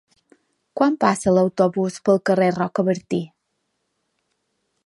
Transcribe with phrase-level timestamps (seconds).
[0.79, 3.23] Quan passa l'autobús pel carrer Rocabertí?